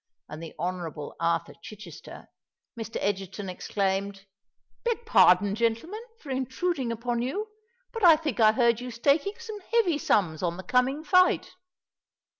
and 0.27 0.41
the 0.41 0.55
Honourable 0.57 1.15
Arthur 1.19 1.53
Chichester, 1.61 2.27
Mr. 2.75 2.95
Egerton 3.01 3.49
exclaimed, 3.49 4.25
"Beg 4.83 5.05
pardon, 5.05 5.53
gentlemen, 5.53 6.01
for 6.19 6.31
intruding 6.31 6.91
upon 6.91 7.21
you; 7.21 7.49
but 7.93 8.03
I 8.03 8.15
think 8.15 8.39
I 8.39 8.53
heard 8.53 8.81
you 8.81 8.89
staking 8.89 9.37
some 9.37 9.59
heavy 9.71 9.99
sums 9.99 10.41
on 10.41 10.57
the 10.57 10.63
coming 10.63 11.03
fight?" 11.03 11.51